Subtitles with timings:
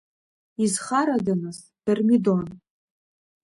[0.65, 2.45] Изхарада нас, Дармидон…